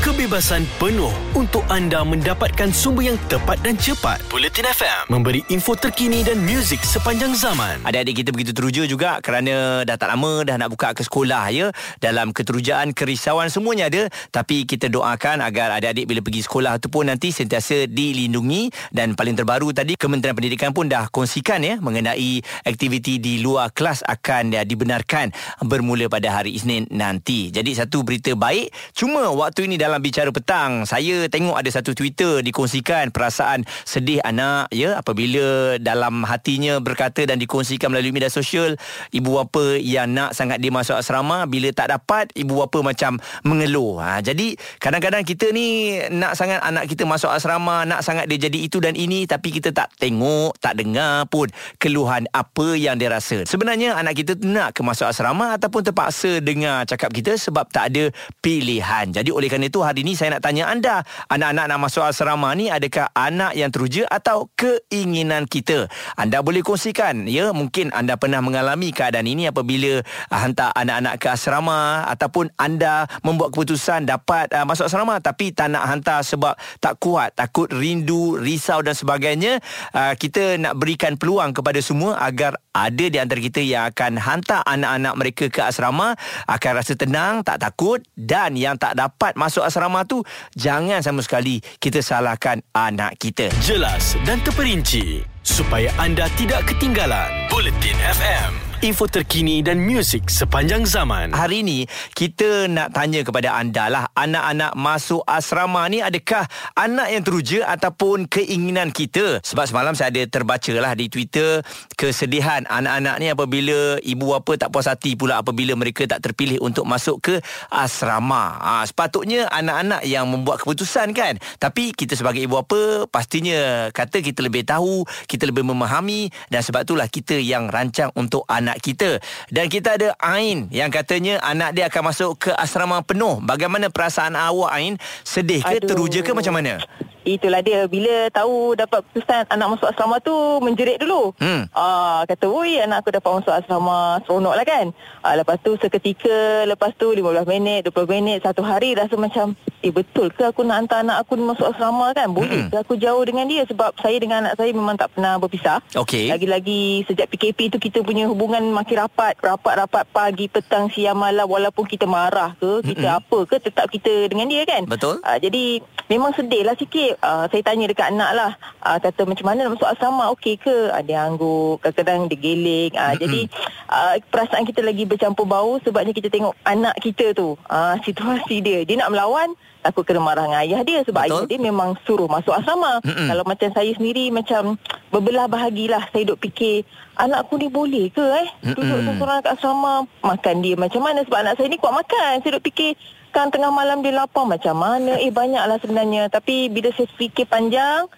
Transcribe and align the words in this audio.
kebebasan 0.00 0.64
penuh 0.80 1.12
untuk 1.36 1.60
anda 1.68 2.00
mendapatkan 2.00 2.72
sumber 2.72 3.12
yang 3.12 3.20
tepat 3.28 3.60
dan 3.60 3.76
cepat. 3.76 4.16
Bulletin 4.32 4.64
FM 4.64 5.12
memberi 5.12 5.44
info 5.52 5.76
terkini 5.76 6.24
dan 6.24 6.40
muzik 6.40 6.80
sepanjang 6.80 7.36
zaman. 7.36 7.84
Adik-adik 7.84 8.24
kita 8.24 8.32
begitu 8.32 8.56
teruja 8.56 8.88
juga 8.88 9.20
kerana 9.20 9.84
dah 9.84 9.96
tak 10.00 10.08
lama 10.08 10.40
dah 10.40 10.56
nak 10.56 10.72
buka 10.72 10.96
ke 10.96 11.04
sekolah 11.04 11.52
ya. 11.52 11.68
Dalam 12.00 12.32
keterujaan, 12.32 12.96
kerisauan 12.96 13.52
semuanya 13.52 13.92
ada. 13.92 14.08
Tapi 14.32 14.64
kita 14.64 14.88
doakan 14.88 15.44
agar 15.44 15.76
adik-adik 15.76 16.08
bila 16.08 16.24
pergi 16.24 16.48
sekolah 16.48 16.80
tu 16.80 16.88
pun 16.88 17.04
nanti 17.04 17.28
sentiasa 17.28 17.84
dilindungi. 17.84 18.72
Dan 18.88 19.12
paling 19.12 19.36
terbaru 19.36 19.68
tadi 19.76 20.00
Kementerian 20.00 20.32
Pendidikan 20.32 20.72
pun 20.72 20.88
dah 20.88 21.12
kongsikan 21.12 21.60
ya 21.60 21.76
mengenai 21.76 22.40
aktiviti 22.64 23.20
di 23.20 23.44
luar 23.44 23.68
kelas 23.68 24.00
akan 24.08 24.56
ya, 24.56 24.64
dibenarkan 24.64 25.28
bermula 25.60 26.08
pada 26.08 26.40
hari 26.40 26.56
Isnin 26.56 26.88
nanti. 26.88 27.52
Jadi 27.52 27.76
satu 27.76 28.00
berita 28.00 28.32
baik. 28.32 28.96
Cuma 28.96 29.28
waktu 29.28 29.68
ini 29.68 29.76
dalam 29.76 29.89
bicara 29.98 30.30
petang 30.30 30.86
saya 30.86 31.26
tengok 31.26 31.58
ada 31.58 31.70
satu 31.74 31.98
Twitter 31.98 32.46
dikongsikan 32.46 33.10
perasaan 33.10 33.66
sedih 33.82 34.22
anak 34.22 34.70
ya 34.70 35.00
apabila 35.00 35.80
dalam 35.82 36.22
hatinya 36.22 36.78
berkata 36.78 37.26
dan 37.26 37.42
dikongsikan 37.42 37.90
melalui 37.90 38.14
media 38.14 38.30
sosial 38.30 38.78
ibu 39.10 39.40
bapa 39.40 39.80
yang 39.80 40.12
nak 40.12 40.36
sangat 40.36 40.60
dia 40.60 40.70
masuk 40.70 41.00
asrama 41.00 41.48
bila 41.48 41.72
tak 41.72 41.90
dapat 41.96 42.28
ibu 42.36 42.60
bapa 42.60 42.84
macam 42.84 43.16
mengeluh. 43.42 43.98
Ha, 44.02 44.20
jadi 44.20 44.54
kadang-kadang 44.76 45.24
kita 45.24 45.48
ni 45.50 45.98
nak 46.12 46.36
sangat 46.36 46.60
anak 46.60 46.86
kita 46.86 47.08
masuk 47.08 47.32
asrama, 47.32 47.88
nak 47.88 48.04
sangat 48.04 48.28
dia 48.28 48.50
jadi 48.50 48.58
itu 48.60 48.78
dan 48.78 48.92
ini 48.92 49.24
tapi 49.24 49.48
kita 49.54 49.72
tak 49.72 49.96
tengok, 49.96 50.60
tak 50.60 50.76
dengar 50.76 51.24
pun 51.32 51.48
keluhan 51.80 52.28
apa 52.36 52.76
yang 52.76 53.00
dia 53.00 53.08
rasa. 53.08 53.42
Sebenarnya 53.48 53.96
anak 53.96 54.20
kita 54.20 54.36
nak 54.44 54.76
ke 54.76 54.84
masuk 54.84 55.08
asrama 55.08 55.56
ataupun 55.56 55.80
terpaksa 55.86 56.44
dengar 56.44 56.84
cakap 56.84 57.10
kita 57.14 57.40
sebab 57.40 57.64
tak 57.72 57.94
ada 57.94 58.12
pilihan. 58.44 59.08
Jadi 59.08 59.32
oleh 59.32 59.48
kerana 59.48 59.72
itu 59.72 59.79
hari 59.82 60.04
ini 60.04 60.16
saya 60.16 60.36
nak 60.36 60.42
tanya 60.44 60.68
anda, 60.68 61.06
anak-anak 61.30 61.64
nak 61.70 61.78
masuk 61.80 62.04
asrama 62.04 62.52
ni 62.52 62.68
adakah 62.68 63.08
anak 63.14 63.56
yang 63.56 63.70
teruja 63.72 64.04
atau 64.10 64.50
keinginan 64.58 65.46
kita? 65.46 65.88
Anda 66.18 66.44
boleh 66.44 66.60
kongsikan 66.60 67.24
ya, 67.30 67.54
mungkin 67.56 67.92
anda 67.94 68.20
pernah 68.20 68.42
mengalami 68.44 68.92
keadaan 68.92 69.24
ini 69.24 69.48
apabila 69.48 70.02
uh, 70.02 70.38
hantar 70.38 70.74
anak-anak 70.74 71.14
ke 71.16 71.26
asrama 71.30 72.04
ataupun 72.10 72.50
anda 72.58 73.06
membuat 73.22 73.54
keputusan 73.54 74.04
dapat 74.04 74.50
uh, 74.52 74.66
masuk 74.66 74.90
asrama 74.90 75.16
tapi 75.22 75.54
tak 75.54 75.70
nak 75.70 75.86
hantar 75.86 76.20
sebab 76.26 76.58
tak 76.82 76.98
kuat, 76.98 77.32
takut 77.32 77.70
rindu, 77.70 78.36
risau 78.36 78.82
dan 78.82 78.92
sebagainya. 78.92 79.62
Uh, 79.94 80.12
kita 80.18 80.58
nak 80.58 80.76
berikan 80.76 81.14
peluang 81.14 81.54
kepada 81.54 81.78
semua 81.80 82.18
agar 82.20 82.58
ada 82.74 83.06
di 83.06 83.16
antara 83.16 83.40
kita 83.40 83.62
yang 83.62 83.88
akan 83.90 84.18
hantar 84.18 84.60
anak-anak 84.66 85.14
mereka 85.16 85.44
ke 85.48 85.60
asrama 85.62 86.18
akan 86.50 86.72
rasa 86.74 86.92
tenang, 86.98 87.46
tak 87.46 87.62
takut 87.62 88.02
dan 88.18 88.58
yang 88.58 88.74
tak 88.74 88.98
dapat 88.98 89.38
masuk 89.38 89.62
asrama 89.62 89.69
asrama 89.70 90.02
tu 90.04 90.20
jangan 90.58 91.00
sama 91.00 91.22
sekali 91.22 91.62
kita 91.78 92.02
salahkan 92.02 92.60
anak 92.74 93.16
kita. 93.16 93.48
Jelas 93.62 94.18
dan 94.26 94.42
terperinci 94.42 95.22
supaya 95.46 95.88
anda 95.96 96.26
tidak 96.36 96.66
ketinggalan. 96.68 97.30
Bulletin 97.48 97.96
FM 97.96 98.69
info 98.80 99.04
terkini 99.04 99.60
dan 99.60 99.76
muzik 99.76 100.32
sepanjang 100.32 100.88
zaman. 100.88 101.36
Hari 101.36 101.60
ini 101.60 101.84
kita 102.16 102.64
nak 102.64 102.96
tanya 102.96 103.20
kepada 103.20 103.52
anda 103.52 103.92
lah 103.92 104.04
anak-anak 104.16 104.72
masuk 104.72 105.20
asrama 105.28 105.84
ni 105.92 106.00
adakah 106.00 106.48
anak 106.72 107.12
yang 107.12 107.20
teruja 107.20 107.68
ataupun 107.68 108.24
keinginan 108.24 108.88
kita? 108.88 109.44
Sebab 109.44 109.64
semalam 109.68 109.92
saya 109.92 110.16
ada 110.16 110.24
terbaca 110.24 110.72
lah 110.72 110.96
di 110.96 111.12
Twitter 111.12 111.60
kesedihan 111.92 112.64
anak-anak 112.72 113.16
ni 113.20 113.28
apabila 113.28 114.00
ibu 114.00 114.32
bapa 114.32 114.56
tak 114.56 114.72
puas 114.72 114.88
hati 114.88 115.12
pula 115.12 115.44
apabila 115.44 115.76
mereka 115.76 116.08
tak 116.08 116.24
terpilih 116.24 116.56
untuk 116.64 116.88
masuk 116.88 117.20
ke 117.20 117.34
asrama. 117.68 118.56
Ha, 118.64 118.72
sepatutnya 118.88 119.44
anak-anak 119.52 120.08
yang 120.08 120.24
membuat 120.24 120.64
keputusan 120.64 121.12
kan. 121.12 121.36
Tapi 121.60 121.92
kita 121.92 122.16
sebagai 122.16 122.40
ibu 122.40 122.56
bapa 122.56 123.04
pastinya 123.12 123.92
kata 123.92 124.24
kita 124.24 124.40
lebih 124.40 124.64
tahu, 124.64 125.04
kita 125.28 125.44
lebih 125.44 125.68
memahami 125.68 126.32
dan 126.48 126.64
sebab 126.64 126.88
itulah 126.88 127.12
kita 127.12 127.36
yang 127.36 127.68
rancang 127.68 128.08
untuk 128.16 128.48
anak 128.48 128.69
anak 128.70 128.78
kita. 128.78 129.18
Dan 129.50 129.66
kita 129.66 129.98
ada 129.98 130.14
Ain 130.22 130.70
yang 130.70 130.94
katanya 130.94 131.42
anak 131.42 131.74
dia 131.74 131.90
akan 131.90 132.14
masuk 132.14 132.46
ke 132.46 132.50
asrama 132.54 133.02
penuh. 133.02 133.42
Bagaimana 133.42 133.90
perasaan 133.90 134.38
awak 134.38 134.70
Ain? 134.70 134.94
Sedih 135.26 135.58
ke, 135.66 135.82
Aduh. 135.82 135.90
teruja 135.90 136.22
ke 136.22 136.30
macam 136.30 136.54
mana? 136.54 136.78
Itulah 137.24 137.60
dia 137.60 137.84
Bila 137.84 138.32
tahu 138.32 138.72
dapat 138.72 139.04
keputusan 139.04 139.44
Anak 139.52 139.76
masuk 139.76 139.88
asrama 139.92 140.16
tu 140.24 140.32
Menjerit 140.64 140.96
dulu 140.96 141.36
hmm. 141.36 141.68
uh, 141.76 142.24
Kata 142.24 142.48
Woi 142.48 142.80
anak 142.80 143.04
aku 143.04 143.10
dapat 143.12 143.30
masuk 143.40 143.52
asrama 143.52 144.24
Seronok 144.24 144.54
lah 144.56 144.64
kan 144.64 144.86
uh, 145.20 145.34
Lepas 145.36 145.60
tu 145.60 145.76
seketika 145.76 146.64
Lepas 146.64 146.96
tu 146.96 147.12
15 147.12 147.44
minit 147.44 147.84
20 147.84 148.08
minit 148.08 148.38
Satu 148.40 148.64
hari 148.64 148.96
rasa 148.96 149.20
macam 149.20 149.52
Eh 149.84 149.92
betul 149.92 150.32
ke 150.32 150.44
aku 150.48 150.64
nak 150.64 150.84
hantar 150.84 151.04
anak 151.04 151.24
aku 151.24 151.36
Masuk 151.36 151.68
asrama 151.68 152.12
kan 152.16 152.32
Boleh 152.32 152.68
hmm. 152.68 152.70
ke 152.72 152.76
aku 152.80 152.96
jauh 152.96 153.22
dengan 153.24 153.44
dia 153.44 153.68
Sebab 153.68 154.00
saya 154.00 154.16
dengan 154.16 154.48
anak 154.48 154.56
saya 154.56 154.72
Memang 154.72 154.96
tak 154.96 155.12
pernah 155.12 155.36
berpisah 155.36 155.84
okay. 155.96 156.32
Lagi-lagi 156.32 157.04
Sejak 157.04 157.28
PKP 157.28 157.68
tu 157.68 157.76
Kita 157.76 158.00
punya 158.00 158.24
hubungan 158.32 158.59
Makin 158.68 158.96
rapat 159.00 159.34
Rapat-rapat 159.40 160.04
Pagi, 160.12 160.46
petang, 160.52 160.92
siang, 160.92 161.16
malam 161.16 161.48
Walaupun 161.48 161.88
kita 161.88 162.04
marah 162.04 162.52
ke 162.60 162.84
Kita 162.84 163.06
hmm. 163.08 163.18
apa 163.24 163.38
ke 163.48 163.56
Tetap 163.58 163.88
kita 163.88 164.28
dengan 164.28 164.46
dia 164.46 164.68
kan? 164.68 164.84
Betul. 164.84 165.24
Uh, 165.24 165.38
Jadi 165.40 165.80
Memang 166.10 166.34
sedih 166.34 166.66
lah 166.66 166.74
sikit. 166.74 167.22
Uh, 167.22 167.46
saya 167.54 167.62
tanya 167.62 167.86
dekat 167.86 168.10
anak 168.10 168.34
lah. 168.34 168.52
Uh, 168.82 168.98
kata 168.98 169.22
macam 169.30 169.46
mana 169.46 169.62
nak 169.62 169.78
masuk 169.78 169.94
asrama? 169.94 170.34
Okey 170.34 170.58
ke? 170.58 170.90
Ada 170.90 171.14
uh, 171.14 171.26
angguk 171.30 171.78
kadang-kadang 171.86 172.26
dia 172.26 172.38
geling. 172.42 172.92
Uh, 172.98 173.14
jadi 173.14 173.40
uh, 173.86 174.14
perasaan 174.26 174.66
kita 174.66 174.82
lagi 174.82 175.06
bercampur 175.06 175.46
bau 175.46 175.78
sebabnya 175.86 176.10
kita 176.10 176.26
tengok 176.26 176.58
anak 176.66 176.98
kita 176.98 177.30
tu. 177.30 177.54
Uh, 177.70 177.94
situasi 178.02 178.58
dia. 178.58 178.82
Dia 178.82 179.06
nak 179.06 179.14
melawan 179.14 179.54
takut 179.80 180.04
kena 180.04 180.20
marah 180.20 180.44
dengan 180.44 180.60
ayah 180.62 180.80
dia 180.84 181.00
sebab 181.04 181.24
Betul. 181.24 181.36
ayah 181.36 181.48
dia 181.48 181.58
memang 181.60 181.96
suruh 182.04 182.28
masuk 182.28 182.52
asrama. 182.52 183.00
Mm-mm. 183.04 183.28
kalau 183.32 183.44
macam 183.48 183.68
saya 183.72 183.90
sendiri 183.96 184.28
macam 184.28 184.76
berbelah 185.08 185.48
bahagilah 185.48 186.04
saya 186.12 186.28
duk 186.28 186.40
fikir 186.40 186.84
anak 187.16 187.48
aku 187.48 187.60
ni 187.60 187.68
boleh 187.68 188.08
ke 188.12 188.22
eh 188.22 188.48
duduk 188.76 189.00
seorang 189.16 189.40
kat 189.44 189.52
asrama? 189.56 190.04
Makan 190.20 190.56
dia 190.64 190.74
macam 190.76 191.00
mana? 191.04 191.24
Sebab 191.24 191.38
anak 191.40 191.54
saya 191.56 191.66
ni 191.68 191.76
kuat 191.80 191.94
makan. 191.96 192.32
Saya 192.40 192.50
duk 192.56 192.64
fikir 192.68 192.96
kan 193.30 193.48
tengah 193.48 193.70
malam 193.70 194.02
dia 194.02 194.12
lapar 194.14 194.44
macam 194.44 194.74
mana? 194.76 195.16
Eh 195.20 195.32
banyaklah 195.32 195.80
sebenarnya. 195.80 196.28
Tapi 196.28 196.68
bila 196.68 196.92
saya 196.92 197.08
fikir 197.16 197.48
panjang 197.48 198.08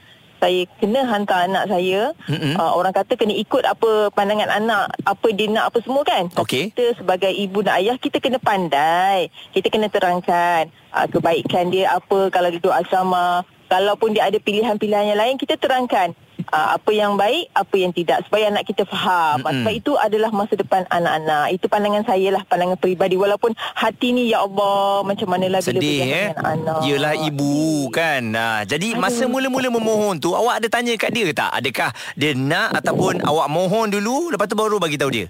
saya 0.42 0.66
kena 0.82 1.06
hantar 1.06 1.47
anak 1.47 1.70
saya 1.70 2.10
mm-hmm. 2.26 2.58
uh, 2.58 2.75
orang 2.75 2.91
kata 2.91 3.14
kena 3.14 3.30
ikut 3.38 3.62
apa 3.62 4.10
pandangan 4.10 4.50
anak 4.50 4.91
apa 5.06 5.26
dia 5.30 5.47
nak 5.47 5.70
apa 5.70 5.78
semua 5.86 6.03
kan 6.03 6.26
okay. 6.34 6.75
kita 6.75 6.98
sebagai 6.98 7.30
ibu 7.30 7.62
dan 7.62 7.78
ayah 7.78 7.94
kita 7.94 8.19
kena 8.19 8.42
pandai 8.42 9.31
kita 9.54 9.70
kena 9.70 9.86
terangkan 9.86 10.66
uh, 10.91 11.06
kebaikan 11.06 11.70
dia 11.70 11.94
apa 11.94 12.34
kalau 12.34 12.50
duduk 12.50 12.75
asrama 12.75 13.47
kalaupun 13.70 14.19
dia 14.19 14.26
ada 14.26 14.42
pilihan-pilihan 14.42 15.14
yang 15.14 15.20
lain 15.22 15.38
kita 15.38 15.54
terangkan 15.54 16.10
uh, 16.50 16.69
apa 16.75 16.91
yang 16.91 17.14
baik, 17.14 17.53
apa 17.54 17.75
yang 17.78 17.92
tidak 17.94 18.26
supaya 18.26 18.50
anak 18.50 18.66
kita 18.66 18.82
faham. 18.88 19.42
Mm-hmm. 19.42 19.62
Sebab 19.62 19.72
itu 19.72 19.92
adalah 19.94 20.30
masa 20.34 20.54
depan 20.58 20.82
anak-anak. 20.91 21.54
Itu 21.54 21.66
pandangan 21.70 22.03
saya 22.03 22.28
lah, 22.34 22.42
pandangan 22.48 22.78
peribadi 22.80 23.14
walaupun 23.14 23.54
hati 23.56 24.10
ni 24.16 24.32
ya 24.32 24.42
Allah 24.42 25.06
macam 25.06 25.26
manalah 25.31 25.60
bila 25.62 25.78
Sedih, 25.78 26.00
eh? 26.08 26.28
anak. 26.34 26.82
Yalah 26.86 27.14
ibu 27.22 27.86
kan. 27.94 28.20
Nah, 28.32 28.66
jadi 28.66 28.97
Aduh. 28.97 29.02
masa 29.02 29.25
mula-mula 29.31 29.69
memohon 29.70 30.19
tu 30.19 30.34
awak 30.34 30.62
ada 30.62 30.69
tanya 30.72 30.97
kat 30.98 31.14
dia 31.14 31.31
tak? 31.31 31.50
Adakah 31.52 31.91
dia 32.19 32.32
nak 32.34 32.82
ataupun 32.82 33.22
awak 33.22 33.47
mohon 33.52 33.92
dulu 33.92 34.32
lepas 34.32 34.48
tu 34.48 34.56
baru 34.56 34.81
bagi 34.81 34.97
tahu 34.97 35.10
dia? 35.12 35.26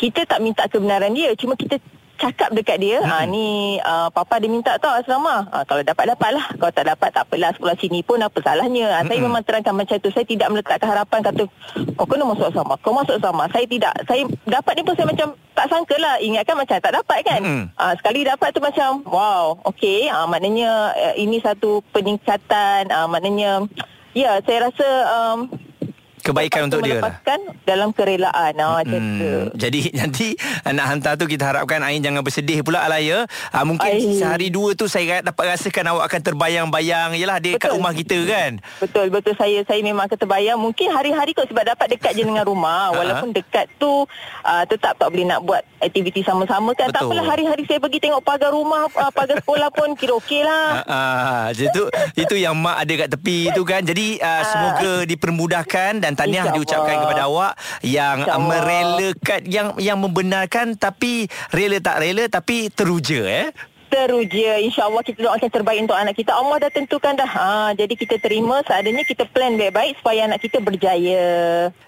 Kita 0.00 0.24
tak 0.24 0.40
minta 0.40 0.64
kebenaran 0.64 1.12
dia, 1.12 1.36
cuma 1.36 1.52
kita 1.52 1.76
cakap 2.20 2.52
dekat 2.52 2.76
dia 2.76 3.00
hmm. 3.00 3.08
ha, 3.08 3.24
ni 3.24 3.80
uh, 3.80 4.12
papa 4.12 4.36
dia 4.36 4.52
minta 4.52 4.76
tau 4.76 4.92
asrama. 4.92 5.48
Ha, 5.48 5.64
kalau 5.64 5.80
dapat 5.80 6.12
dapat 6.12 6.30
lah. 6.36 6.46
Kalau 6.52 6.72
tak 6.76 6.86
dapat 6.86 7.08
tak 7.08 7.24
apalah. 7.24 7.50
Sekolah 7.56 7.76
sini 7.80 8.04
pun 8.04 8.20
apa 8.20 8.36
salahnya. 8.44 8.92
Ha, 8.92 8.98
hmm. 9.00 9.08
saya 9.08 9.18
memang 9.24 9.42
terangkan 9.42 9.72
macam 9.72 9.96
tu. 9.96 10.12
Saya 10.12 10.28
tidak 10.28 10.52
meletakkan 10.52 10.92
harapan. 10.92 11.24
Kata 11.24 11.42
kau 11.96 12.06
kena 12.06 12.28
masuk 12.28 12.52
asrama? 12.52 12.76
Kau 12.84 12.92
masuk 12.92 13.16
asrama. 13.16 13.48
Saya 13.48 13.64
tidak. 13.64 13.92
Saya 14.04 14.22
dapat 14.44 14.72
ni 14.76 14.82
pun 14.84 14.94
saya 14.94 15.08
macam 15.08 15.28
tak 15.56 15.66
sangka 15.72 15.96
lah. 15.96 16.14
Ingatkan 16.20 16.56
macam 16.60 16.76
tak 16.76 16.94
dapat 16.94 17.18
kan? 17.24 17.40
Hmm. 17.40 17.64
ha, 17.80 17.96
sekali 17.96 18.20
dapat 18.28 18.48
tu 18.52 18.60
macam 18.60 19.00
wow 19.08 19.56
okey. 19.72 20.12
Ha, 20.12 20.28
maknanya 20.28 20.92
uh, 20.92 21.14
ini 21.16 21.40
satu 21.40 21.80
peningkatan. 21.96 22.92
Ha, 22.92 23.08
maknanya 23.08 23.64
ya 24.12 24.44
saya 24.44 24.68
rasa 24.68 24.88
um, 25.08 25.38
kebaikan 26.20 26.68
untuk 26.68 26.84
dia 26.84 27.00
lah. 27.00 27.16
dalam 27.64 27.90
kerelaan. 27.90 28.52
Ah 28.60 28.84
hmm. 28.84 29.56
jadi 29.56 29.80
nanti 30.00 30.36
nak 30.68 30.86
hantar 30.86 31.16
tu 31.16 31.24
kita 31.24 31.48
harapkan 31.48 31.80
Ain 31.80 32.04
jangan 32.04 32.20
bersedih 32.20 32.60
pula 32.60 32.84
lah 32.86 33.00
ya. 33.00 33.24
Uh, 33.50 33.64
mungkin 33.64 33.88
Ay. 33.88 34.16
sehari 34.16 34.48
dua 34.52 34.76
tu 34.76 34.86
saya 34.86 35.24
dapat 35.24 35.56
rasakan 35.56 35.96
awak 35.96 36.12
akan 36.12 36.20
terbayang-bayang. 36.20 37.16
Yalah 37.16 37.40
dia 37.40 37.56
betul. 37.56 37.62
kat 37.64 37.70
rumah 37.76 37.92
kita 37.96 38.18
kan. 38.28 38.50
Betul 38.78 39.06
betul. 39.08 39.34
Saya 39.34 39.64
saya 39.64 39.80
memang 39.80 40.06
akan 40.06 40.18
terbayang. 40.20 40.58
Mungkin 40.60 40.92
hari-hari 40.92 41.32
kot 41.32 41.48
sebab 41.48 41.64
dapat 41.64 41.96
dekat 41.96 42.12
je 42.14 42.22
dengan 42.22 42.44
rumah. 42.44 42.92
Walaupun 42.98 43.32
dekat 43.32 43.66
tu 43.80 44.04
uh, 44.44 44.64
tetap 44.68 44.96
tak 45.00 45.08
boleh 45.08 45.26
nak 45.26 45.40
buat 45.42 45.62
aktiviti 45.80 46.20
sama-sama 46.22 46.76
kan. 46.76 46.92
Betul. 46.92 46.96
tak 46.96 47.02
apalah 47.08 47.26
hari-hari 47.32 47.62
saya 47.64 47.80
pergi 47.80 47.98
tengok 47.98 48.22
pagar 48.22 48.52
rumah 48.52 48.86
uh, 48.92 49.12
pagar 49.12 49.40
sekolah 49.40 49.68
pun 49.72 49.96
kira 49.96 50.14
okey 50.20 50.42
lah. 50.44 50.68
Uh, 50.90 51.54
itu 51.54 51.86
itu 52.18 52.34
yang 52.34 52.56
mak 52.58 52.82
ada 52.82 53.06
kat 53.06 53.08
tepi 53.14 53.38
tu 53.54 53.62
kan. 53.62 53.78
Jadi 53.84 54.18
uh, 54.18 54.42
semoga 54.42 54.92
dipermudahkan 55.06 56.02
dan 56.02 56.09
dan 56.10 56.18
tahniah 56.18 56.50
diucapkan 56.50 57.06
kepada 57.06 57.30
awak 57.30 57.54
yang 57.86 58.26
merelakan 58.42 59.40
yang 59.46 59.68
yang 59.78 59.98
membenarkan 60.02 60.74
tapi 60.74 61.30
rela 61.54 61.78
tak 61.78 62.02
rela 62.02 62.26
tapi 62.26 62.66
teruja 62.74 63.22
eh 63.22 63.48
teruja. 63.90 64.62
InsyaAllah 64.62 65.02
kita 65.02 65.26
doakan 65.26 65.50
terbaik 65.50 65.82
untuk 65.82 65.98
anak 65.98 66.14
kita. 66.14 66.30
Allah 66.30 66.62
dah 66.62 66.70
tentukan 66.70 67.18
dah. 67.18 67.26
Ha, 67.26 67.74
jadi 67.74 67.90
kita 67.98 68.22
terima 68.22 68.62
seadanya 68.62 69.02
kita 69.02 69.26
plan 69.26 69.58
baik-baik 69.58 69.98
supaya 69.98 70.30
anak 70.30 70.40
kita 70.46 70.62
berjaya. 70.62 71.26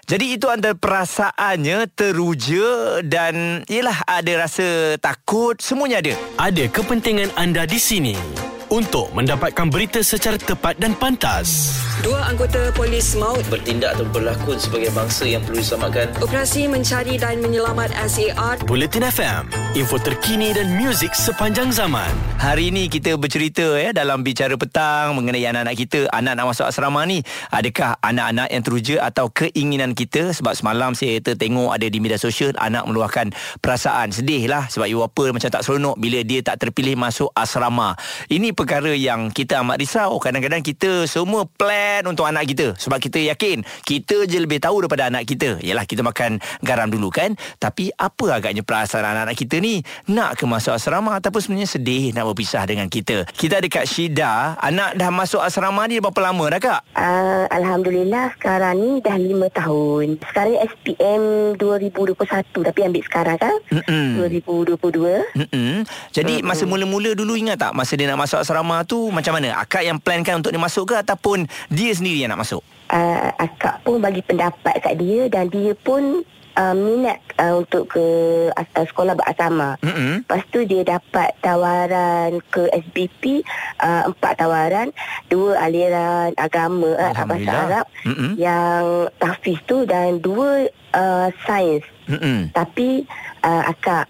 Jadi 0.03 0.25
itu 0.35 0.51
antara 0.51 0.75
perasaannya 0.75 1.87
teruja 1.95 2.99
dan 3.07 3.63
ialah 3.71 4.03
ada 4.03 4.43
rasa 4.43 4.99
takut. 4.99 5.57
Semuanya 5.63 6.03
ada. 6.03 6.13
Ada 6.35 6.67
kepentingan 6.67 7.31
anda 7.39 7.63
di 7.63 7.79
sini 7.79 8.43
untuk 8.73 9.13
mendapatkan 9.13 9.69
berita 9.69 10.01
secara 10.01 10.33
tepat 10.33 10.81
dan 10.81 10.97
pantas. 10.97 11.77
Dua 12.01 12.25
anggota 12.25 12.73
polis 12.73 13.13
maut 13.13 13.45
bertindak 13.53 13.93
atau 13.93 14.09
berlakon 14.09 14.57
sebagai 14.57 14.89
bangsa 14.97 15.29
yang 15.29 15.45
perlu 15.45 15.61
diselamatkan. 15.61 16.09
operasi 16.25 16.65
mencari 16.65 17.21
dan 17.21 17.37
menyelamat 17.37 17.93
SAR 18.09 18.65
Buletin 18.65 19.05
FM, 19.05 19.45
info 19.77 20.01
terkini 20.01 20.57
dan 20.57 20.73
muzik 20.73 21.13
sepanjang 21.13 21.69
zaman. 21.69 22.09
Hari 22.41 22.73
ini 22.73 22.89
kita 22.89 23.13
bercerita 23.13 23.77
ya 23.77 23.93
dalam 23.93 24.25
bicara 24.25 24.57
petang 24.57 25.13
mengenai 25.13 25.45
anak-anak 25.45 25.77
kita, 25.77 25.99
anak 26.09 26.33
nak 26.33 26.49
masuk 26.49 26.65
asrama 26.65 27.05
ni, 27.05 27.21
adakah 27.53 27.93
anak-anak 28.01 28.49
yang 28.49 28.63
teruja 28.65 28.95
atau 29.05 29.29
keinginan 29.29 29.93
kita 29.93 30.33
sebab 30.33 30.57
semalam 30.57 30.97
saya 30.97 31.21
tengok 31.21 31.77
ada 31.77 31.85
di 31.85 32.01
media 32.01 32.17
sosial 32.17 32.57
anak 32.57 32.89
meluahkan 32.89 33.29
perasaan 33.61 34.09
sedih 34.09 34.49
lah 34.49 34.65
sebab 34.65 34.89
ibu 34.89 35.05
bapa 35.05 35.29
macam 35.29 35.49
tak 35.53 35.61
seronok 35.61 36.01
bila 36.01 36.25
dia 36.25 36.41
tak 36.41 36.57
terpilih 36.57 36.97
masuk 36.97 37.29
asrama. 37.37 37.93
Ini 38.33 38.62
perkara 38.63 38.95
yang 38.95 39.27
kita 39.27 39.59
amat 39.59 39.75
risau. 39.75 40.15
Kadang-kadang 40.23 40.63
kita 40.63 41.03
semua 41.03 41.43
plan 41.43 42.07
untuk 42.07 42.23
anak 42.23 42.47
kita 42.47 42.79
sebab 42.79 42.95
kita 42.95 43.19
yakin 43.35 43.59
kita 43.83 44.23
je 44.23 44.39
lebih 44.39 44.63
tahu 44.63 44.87
daripada 44.87 45.11
anak 45.11 45.27
kita. 45.27 45.59
Yalah 45.59 45.83
kita 45.83 45.99
makan 45.99 46.39
garam 46.63 46.87
dulu 46.87 47.11
kan. 47.11 47.35
Tapi 47.59 47.91
apa 47.91 48.39
agaknya 48.39 48.63
perasaan 48.63 49.03
anak-anak 49.03 49.35
kita 49.35 49.59
ni 49.59 49.83
nak 50.07 50.39
ke 50.39 50.47
masuk 50.47 50.79
asrama 50.79 51.19
ataupun 51.19 51.43
sebenarnya 51.43 51.67
sedih 51.67 52.15
nak 52.15 52.31
berpisah 52.31 52.63
dengan 52.63 52.87
kita. 52.87 53.27
Kita 53.35 53.59
ada 53.59 53.67
Kak 53.67 53.83
Syida, 53.83 54.55
anak 54.63 54.95
dah 54.95 55.11
masuk 55.11 55.43
asrama 55.43 55.83
ni 55.91 55.99
berapa 55.99 56.23
lama 56.23 56.45
dah 56.47 56.61
Kak? 56.63 56.81
Uh, 56.95 57.45
Alhamdulillah 57.51 58.31
sekarang 58.39 58.79
ni 58.79 58.91
dah 59.03 59.19
5 59.19 59.59
tahun. 59.59 60.05
Sekarang 60.23 60.55
SPM 60.63 61.23
2021 61.59 62.15
tapi 62.47 62.79
ambil 62.87 63.03
sekarang 63.03 63.35
kan? 63.35 63.55
Mm-mm. 63.67 64.23
2022. 64.23 65.35
Mm-mm. 65.35 65.83
Jadi 66.15 66.39
mm-hmm. 66.39 66.47
masa 66.47 66.63
mula-mula 66.63 67.11
dulu 67.11 67.35
ingat 67.35 67.59
tak 67.59 67.75
masa 67.75 67.99
dia 67.99 68.07
nak 68.07 68.23
masuk 68.23 68.39
asrama 68.39 68.52
tu 68.85 69.09
macam 69.09 69.39
mana? 69.39 69.57
Akak 69.57 69.81
yang 69.81 69.97
plankan 69.97 70.43
untuk 70.43 70.53
dia 70.53 70.61
masuk 70.61 70.93
ke 70.93 70.95
ataupun 71.01 71.49
dia 71.73 71.91
sendiri 71.95 72.21
yang 72.21 72.29
nak 72.35 72.45
masuk? 72.45 72.61
Uh, 72.93 73.33
akak 73.41 73.81
pun 73.81 73.97
bagi 73.97 74.21
pendapat 74.21 74.77
kat 74.77 75.01
dia 75.01 75.25
dan 75.25 75.49
dia 75.49 75.73
pun 75.73 76.21
uh, 76.57 76.75
minat 76.77 77.19
uh, 77.41 77.61
untuk 77.61 77.89
ke 77.89 78.05
uh, 78.53 78.85
sekolah 78.85 79.17
berasrama. 79.17 79.77
Mm-mm. 79.81 80.25
Lepas 80.25 80.43
tu 80.53 80.61
dia 80.65 80.85
dapat 80.85 81.33
tawaran 81.41 82.37
ke 82.53 82.69
SBP 82.69 83.41
uh, 83.81 84.09
empat 84.13 84.37
tawaran, 84.37 84.93
dua 85.29 85.57
aliran 85.57 86.33
agama 86.37 86.93
uh, 86.93 87.25
bahasa. 87.25 87.51
Arab 87.51 87.85
Mm-mm. 88.05 88.31
yang 88.37 89.09
tahfiz 89.17 89.59
tu 89.65 89.85
dan 89.89 90.21
dua 90.21 90.69
uh, 90.93 91.27
sains. 91.45 91.85
Mm-mm. 92.05 92.51
Tapi 92.51 93.07
uh, 93.41 93.63
akak 93.69 94.05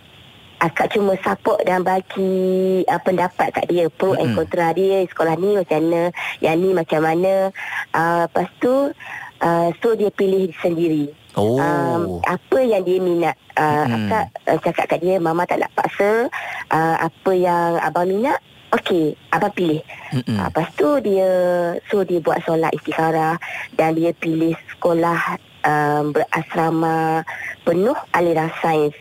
akak 0.63 0.95
cuma 0.95 1.19
support 1.19 1.59
dan 1.67 1.83
bagi 1.83 2.81
uh, 2.87 3.01
pendapat 3.03 3.51
kat 3.51 3.67
dia 3.67 3.91
pro 3.91 4.15
and 4.15 4.31
Mm-mm. 4.31 4.47
kontra 4.47 4.71
dia 4.71 5.03
sekolah 5.11 5.35
ni 5.35 5.59
macam 5.59 5.83
mana 5.83 6.01
yang 6.39 6.55
ni 6.55 6.71
macam 6.71 7.03
mana 7.03 7.51
uh, 7.91 8.23
lepas 8.31 8.47
tu 8.63 8.95
uh, 9.43 9.67
so 9.83 9.91
dia 9.93 10.07
pilih 10.09 10.55
sendiri 10.63 11.11
Oh. 11.33 11.57
um, 11.57 12.21
apa 12.29 12.61
yang 12.61 12.85
dia 12.85 13.01
minat 13.01 13.33
uh, 13.57 13.89
Mm-mm. 13.89 14.05
akak 14.05 14.25
uh, 14.53 14.59
cakap 14.61 14.85
kat 14.85 14.99
dia 15.01 15.17
mama 15.17 15.49
tak 15.49 15.65
nak 15.65 15.73
paksa 15.73 16.29
uh, 16.69 16.95
apa 17.01 17.31
yang 17.33 17.81
abang 17.81 18.05
minat 18.05 18.37
Okey, 18.73 19.13
abang 19.29 19.53
pilih. 19.53 19.85
Mm-mm. 20.13 20.33
Uh, 20.33 20.49
lepas 20.49 20.65
tu 20.73 20.97
dia 21.05 21.29
so 21.93 22.01
dia 22.01 22.17
buat 22.17 22.41
solat 22.41 22.73
istikharah 22.73 23.37
dan 23.77 23.93
dia 23.93 24.09
pilih 24.17 24.57
sekolah 24.73 25.37
um, 25.63 26.13
berasrama 26.13 27.23
penuh 27.63 27.97
aliran 28.13 28.51
sains. 28.61 28.95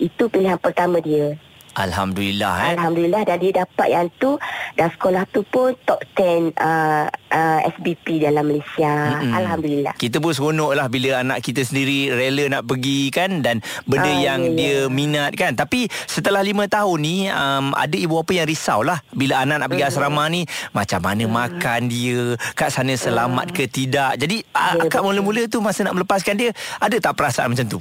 Itu 0.00 0.28
pilihan 0.28 0.58
pertama 0.60 1.00
dia. 1.00 1.36
Alhamdulillah 1.76 2.54
eh. 2.58 2.68
Alhamdulillah 2.72 3.22
dan 3.22 3.36
dia 3.36 3.52
dapat 3.58 3.88
yang 3.88 4.08
tu 4.16 4.40
dan 4.72 4.88
sekolah 4.88 5.28
tu 5.28 5.44
pun 5.44 5.76
top 5.84 6.00
10 6.14 6.52
uh, 6.52 7.04
uh, 7.06 7.58
SBP 7.70 8.20
dalam 8.20 8.44
Malaysia. 8.44 8.92
Mm-mm. 9.14 9.30
Alhamdulillah. 9.30 9.94
Kita 9.94 10.16
pun 10.16 10.32
seronok 10.32 10.72
lah 10.72 10.88
bila 10.88 11.20
anak 11.20 11.40
kita 11.40 11.62
sendiri 11.62 12.08
rela 12.10 12.48
nak 12.50 12.64
pergi 12.64 13.08
kan 13.08 13.40
dan 13.40 13.60
benda 13.84 14.08
Ah, 14.08 14.16
yang 14.24 14.40
ya, 14.40 14.48
ya. 14.48 14.56
dia 14.56 14.76
minat 14.88 15.30
kan. 15.32 15.52
Tapi 15.52 15.84
setelah 16.04 16.40
lima 16.40 16.64
tahun 16.64 16.98
ni 16.98 17.16
um, 17.26 17.70
ada 17.70 17.92
ibu 17.92 18.16
bapa 18.16 18.32
yang 18.34 18.46
risau 18.46 18.80
lah 18.80 18.96
bila 19.10 19.38
anak 19.38 19.56
nak 19.58 19.68
pergi 19.68 19.84
Mm-hmm. 19.84 20.00
asrama 20.02 20.24
ni 20.26 20.42
macam 20.72 21.00
mana 21.00 21.24
makan 21.28 21.80
dia, 21.86 22.20
kat 22.52 22.70
sana 22.70 22.96
selamat 22.96 23.52
ke 23.52 23.66
tidak. 23.66 24.16
Jadi 24.16 24.40
Ya, 24.46 24.72
akak 24.74 24.98
betul. 24.98 25.04
mula-mula 25.04 25.42
tu 25.46 25.60
masa 25.60 25.82
nak 25.82 25.94
melepaskan 25.94 26.34
dia 26.34 26.50
ada 26.78 26.96
tak 26.96 27.12
perasaan 27.12 27.52
macam 27.52 27.68
tu? 27.68 27.78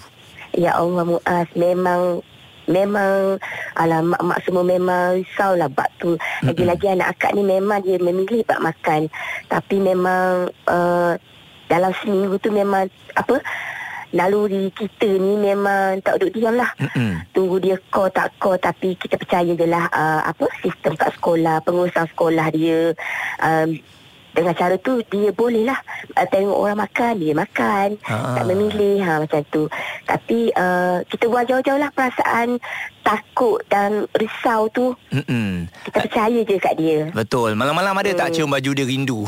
Ya 0.52 0.72
Allah 0.74 1.04
Muaz 1.04 1.48
memang 1.54 2.20
memang 2.66 3.42
alah 3.78 4.02
mak-mak 4.02 4.40
semua 4.46 4.64
memang 4.66 5.22
risau 5.22 5.54
lah 5.58 5.70
bab 5.70 5.90
tu. 5.98 6.18
Lagi-lagi 6.46 6.92
anak 6.92 7.18
akak 7.18 7.32
ni 7.38 7.44
memang 7.46 7.82
dia 7.82 7.98
memilih 7.98 8.46
bab 8.46 8.62
makan. 8.62 9.10
Tapi 9.50 9.76
memang 9.80 10.50
uh, 10.70 11.14
dalam 11.66 11.92
seminggu 12.02 12.38
tu 12.38 12.54
memang 12.54 12.86
apa 13.18 13.42
naluri 14.16 14.72
kita 14.72 15.12
ni 15.12 15.36
memang 15.36 16.00
tak 16.00 16.22
duduk 16.22 16.40
diam 16.40 16.56
lah. 16.56 16.72
Tunggu 17.36 17.60
dia 17.60 17.76
call 17.92 18.14
tak 18.16 18.32
call 18.40 18.56
tapi 18.56 18.96
kita 18.96 19.20
percaya 19.20 19.52
je 19.52 19.68
lah 19.68 19.92
uh, 19.92 20.22
apa 20.24 20.48
sistem 20.64 20.96
kat 20.96 21.12
sekolah, 21.20 21.60
pengurusan 21.66 22.08
sekolah 22.16 22.48
dia 22.56 22.96
um, 23.44 23.76
dengan 24.36 24.52
cara 24.52 24.76
tu 24.78 25.00
dia 25.06 25.32
boleh 25.32 25.64
lah 25.64 25.80
uh, 26.14 26.28
tengok 26.28 26.54
orang 26.54 26.78
makan 26.78 27.14
dia 27.16 27.34
makan 27.34 27.88
Ah. 28.06 28.36
tak 28.36 28.46
memilih 28.46 29.00
ha 29.00 29.18
macam 29.18 29.40
tu 29.48 29.66
tapi 30.04 30.52
uh, 30.52 31.00
kita 31.08 31.26
buat 31.26 31.48
jauh-jauh 31.48 31.80
lah 31.80 31.90
perasaan 31.90 32.60
takut 33.02 33.62
dan 33.66 34.10
risau 34.14 34.68
tu 34.68 34.92
Mm-mm. 35.10 35.72
kita 35.84 35.98
percaya 36.02 36.40
je 36.42 36.58
kat 36.58 36.74
dia 36.76 37.00
Betul. 37.12 37.54
Malam-malam 37.54 37.96
ada 37.96 38.12
tak 38.14 38.28
Hmm. 38.28 38.36
cium 38.36 38.50
baju 38.50 38.72
dia 38.72 38.84
rindu? 38.84 39.24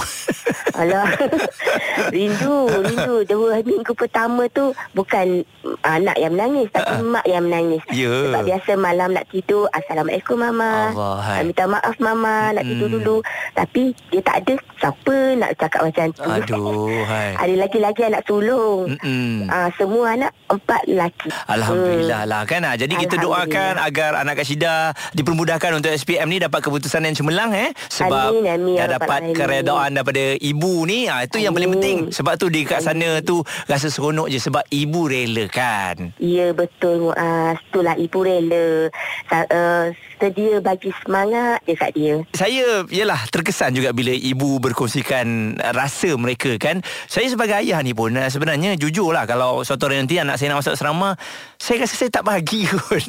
Alah 0.73 1.07
Rindu 2.09 2.67
Rindu 2.67 3.15
Dua 3.23 3.61
minggu 3.61 3.93
pertama 3.93 4.49
tu 4.49 4.73
Bukan 4.91 5.45
Anak 5.81 6.17
yang 6.17 6.33
menangis 6.33 6.67
Tapi 6.69 6.93
mak 7.01 7.25
yang 7.25 7.43
menangis 7.43 7.81
Ya. 7.89 8.09
Sebab 8.09 8.41
biasa 8.43 8.71
malam 8.75 9.09
nak 9.11 9.25
tidur 9.27 9.65
Assalamualaikum 9.69 10.37
mama 10.37 10.91
Allah. 10.91 11.17
Ah, 11.19 11.41
Minta 11.41 11.63
maaf 11.65 11.95
mama 11.97 12.51
Nak 12.51 12.63
tidur 12.63 12.87
Mm-mm. 12.87 12.97
dulu 13.01 13.17
Tapi 13.53 13.83
dia 14.09 14.21
tak 14.21 14.35
ada 14.41 14.53
Siapa 14.77 15.15
nak 15.35 15.51
cakap 15.55 15.81
macam 15.83 16.05
tu 16.11 16.21
Aduh, 16.23 17.01
hai. 17.05 17.33
Ada 17.35 17.53
lagi-lagi 17.57 18.01
anak 18.03 18.21
sulung 18.23 18.93
Mm-mm. 18.93 19.47
Ah, 19.47 19.69
Semua 19.75 20.13
anak 20.13 20.31
Empat 20.47 20.81
lelaki 20.85 21.29
Alhamdulillah 21.47 22.23
lah 22.23 22.41
kan 22.43 22.61
ah. 22.63 22.75
Jadi 22.75 22.93
kita 22.97 23.17
doakan 23.17 23.77
agar 23.77 24.17
anak 24.17 24.37
Kak 24.37 24.45
Syida 24.45 24.75
dipermudahkan 25.13 25.71
untuk 25.73 25.89
SPM 25.89 26.27
ni 26.27 26.37
dapat 26.37 26.61
keputusan 26.61 27.01
yang 27.01 27.15
cemerlang 27.15 27.51
eh 27.51 27.69
sebab 27.87 28.31
Amin, 28.31 28.45
amin, 28.45 28.75
ya 28.75 28.85
dah 28.85 28.99
Rabbal 28.99 29.07
dapat 29.07 29.21
keredaan 29.33 29.89
daripada 29.91 30.23
ibu 30.37 30.83
ni 30.83 31.05
ah 31.05 31.23
itu 31.23 31.37
yang 31.37 31.51
paling 31.51 31.71
Amin. 31.71 31.79
penting 31.79 31.97
sebab 32.11 32.33
tu 32.35 32.47
dia 32.47 32.63
kat 32.63 32.79
sana 32.79 33.19
tu 33.19 33.39
rasa 33.65 33.87
seronok 33.87 34.27
je 34.27 34.37
sebab 34.37 34.63
ibu 34.69 35.07
rela 35.07 35.45
kan. 35.47 35.66
Ya 36.17 36.51
betul 36.55 37.09
Muaz. 37.09 37.59
Itulah 37.69 37.95
ibu 37.99 38.19
rela. 38.23 38.89
Sa- 39.29 39.49
uh, 39.49 39.85
Sedia 40.17 40.57
bagi 40.65 40.89
semangat 41.05 41.61
je 41.69 41.77
kat 41.77 41.93
dia. 41.93 42.17
Saya 42.33 42.89
ialah 42.89 43.29
terkesan 43.29 43.77
juga 43.77 43.93
bila 43.93 44.09
ibu 44.09 44.57
berkongsikan 44.57 45.57
rasa 45.77 46.17
mereka 46.17 46.57
kan. 46.57 46.81
Saya 47.05 47.29
sebagai 47.29 47.53
ayah 47.61 47.77
ni 47.85 47.93
pun 47.93 48.17
uh, 48.17 48.25
sebenarnya 48.25 48.73
jujur 48.81 49.13
lah 49.13 49.29
kalau 49.29 49.61
suatu 49.61 49.85
hari 49.85 50.01
nanti 50.01 50.17
anak 50.17 50.41
saya 50.41 50.57
nak 50.57 50.65
masuk 50.65 50.73
asrama, 50.73 51.13
saya 51.57 51.83
rasa 51.83 51.95
saya 51.97 52.09
tak 52.13 52.25
bahagi 52.25 52.65
kot. 52.71 53.03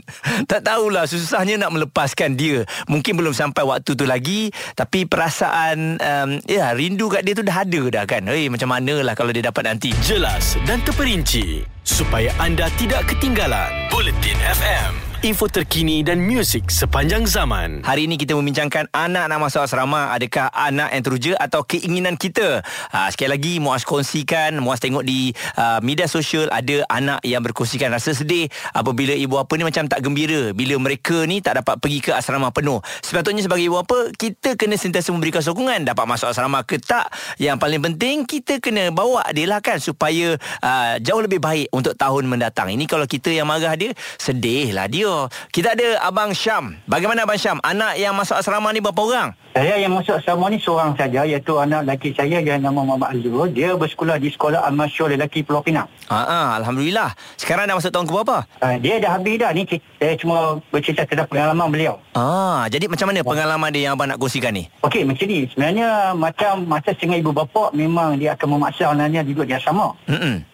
tak 0.49 0.65
tahulah 0.65 1.05
susahnya 1.05 1.61
nak 1.61 1.73
melepaskan 1.77 2.35
dia. 2.35 2.65
Mungkin 2.89 3.17
belum 3.17 3.33
sampai 3.37 3.63
waktu 3.65 3.95
tu 3.95 4.05
lagi 4.09 4.51
tapi 4.75 5.05
perasaan 5.05 6.01
um, 6.01 6.31
ya 6.49 6.73
rindu 6.73 7.09
kat 7.13 7.25
dia 7.25 7.37
tu 7.37 7.45
dah 7.45 7.65
ada 7.65 7.83
dah 7.89 8.05
kan. 8.09 8.25
Hei 8.27 8.49
macam 8.51 8.73
manalah 8.73 9.15
kalau 9.15 9.31
dia 9.31 9.45
dapat 9.45 9.69
nanti. 9.69 9.93
Jelas 10.05 10.57
dan 10.65 10.81
terperinci 10.83 11.63
supaya 11.85 12.33
anda 12.43 12.69
tidak 12.77 13.09
ketinggalan. 13.09 13.71
Buletin 13.89 14.37
FM, 14.37 14.93
info 15.27 15.51
terkini 15.51 16.07
dan 16.07 16.23
muzik 16.23 16.71
sepanjang 16.71 17.27
zaman. 17.27 17.83
Hari 17.83 18.07
ini 18.07 18.15
kita 18.15 18.39
membincangkan 18.39 18.87
anak 18.95 19.27
nak 19.27 19.39
masuk 19.43 19.67
asrama 19.67 20.15
adakah 20.15 20.47
anak 20.55 20.95
yang 20.95 21.03
teruja 21.03 21.33
atau 21.43 21.67
keinginan 21.67 22.15
kita. 22.15 22.63
Ha, 22.95 23.11
sekali 23.11 23.35
lagi 23.35 23.53
Muaz 23.59 23.83
kongsikan, 23.83 24.63
Muaz 24.63 24.79
tengok 24.79 25.03
di 25.03 25.35
uh, 25.59 25.83
media 25.83 26.07
sosial 26.07 26.47
ada 26.55 26.87
anak 26.87 27.19
yang 27.27 27.43
berkongsikan 27.43 27.91
rasa 27.91 28.15
sedih 28.15 28.47
apabila 28.71 29.11
ibu 29.11 29.35
bapa 29.35 29.59
ni 29.59 29.67
macam 29.67 29.91
tak 29.91 30.07
gembira 30.07 30.55
bila 30.55 30.79
mereka 30.79 31.27
ni 31.27 31.43
tak 31.43 31.67
dapat 31.67 31.83
pergi 31.83 31.99
ke 31.99 32.11
asrama 32.15 32.55
penuh. 32.55 32.79
Sepatutnya 33.03 33.43
sebagai 33.43 33.67
ibu 33.67 33.75
bapa 33.75 34.15
kita 34.15 34.55
kena 34.55 34.79
sentiasa 34.79 35.11
memberikan 35.11 35.43
sokongan 35.43 35.83
dapat 35.83 36.07
masuk 36.07 36.31
asrama 36.31 36.63
ke 36.63 36.79
tak. 36.79 37.11
Yang 37.43 37.59
paling 37.59 37.83
penting 37.83 38.17
kita 38.23 38.63
kena 38.63 38.95
bawa 38.95 39.27
dia 39.35 39.51
lah 39.51 39.59
kan 39.59 39.83
supaya 39.83 40.39
uh, 40.63 40.95
jauh 41.03 41.27
lebih 41.27 41.43
baik 41.43 41.75
untuk 41.75 41.99
tahun 41.99 42.31
mendatang. 42.31 42.71
Ini 42.71 42.87
kalau 42.87 43.11
kita 43.11 43.35
yang 43.35 43.51
marah 43.51 43.75
dia 43.75 43.91
sedih 44.15 44.71
lah 44.71 44.87
dia 44.87 45.08
Kita 45.51 45.75
ada 45.75 45.89
Abang 46.05 46.31
Syam. 46.37 46.79
Bagaimana 46.87 47.25
Abang 47.25 47.41
Syam? 47.41 47.59
Anak 47.65 47.99
yang 47.99 48.15
masuk 48.15 48.39
asrama 48.39 48.71
ni 48.71 48.81
berapa 48.81 49.01
orang? 49.01 49.29
Saya 49.59 49.75
yang 49.81 49.91
masuk 49.91 50.15
asrama 50.15 50.47
ni 50.53 50.63
seorang 50.63 50.95
saja 50.95 51.27
iaitu 51.27 51.59
anak 51.59 51.83
lelaki 51.83 52.15
saya 52.15 52.39
yang 52.39 52.63
nama 52.63 52.79
Muhammad 52.79 53.19
Azrul. 53.19 53.51
Dia 53.51 53.75
bersekolah 53.75 54.21
di 54.23 54.31
Sekolah 54.31 54.63
Al-Masyur 54.71 55.11
Lelaki 55.11 55.43
Pulau 55.43 55.67
Pinang. 55.67 55.91
Ah, 56.07 56.23
ah, 56.23 56.49
Alhamdulillah. 56.63 57.11
Sekarang 57.35 57.67
dah 57.67 57.75
masuk 57.75 57.91
tahun 57.91 58.07
ke 58.07 58.13
berapa? 58.15 58.39
Uh, 58.63 58.77
dia 58.79 59.03
dah 59.03 59.11
habis 59.19 59.35
dah 59.41 59.51
ni. 59.51 59.67
Saya 59.99 60.15
cuma 60.15 60.63
bercerita 60.71 61.03
tentang 61.09 61.27
pengalaman 61.27 61.67
beliau. 61.75 61.99
Ah, 62.15 62.71
jadi 62.71 62.87
macam 62.87 63.11
mana 63.11 63.27
pengalaman 63.27 63.69
dia 63.75 63.91
yang 63.91 63.99
abang 63.99 64.07
nak 64.07 64.23
kongsikan 64.23 64.55
ni? 64.55 64.71
Okey, 64.87 65.03
macam 65.03 65.27
ni. 65.27 65.49
Sebenarnya 65.51 66.15
macam 66.15 66.63
masa 66.69 66.95
setengah 66.95 67.19
ibu 67.19 67.35
bapa 67.35 67.75
memang 67.75 68.15
dia 68.21 68.39
akan 68.39 68.59
memaksa 68.61 68.95
anaknya 68.95 69.27
duduk 69.27 69.49
di 69.49 69.59
asrama. 69.59 69.97
Hmm. 70.07 70.47